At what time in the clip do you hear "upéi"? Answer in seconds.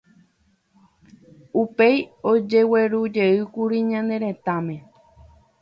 1.61-1.97